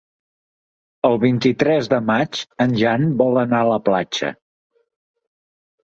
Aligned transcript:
El 1.09 1.17
vint-i-tres 1.23 1.91
de 1.93 1.99
maig 2.07 2.41
en 2.67 2.75
Jan 2.81 3.07
vol 3.23 3.41
anar 3.45 3.63
a 3.67 3.71
la 3.73 3.79
platja. 3.91 4.33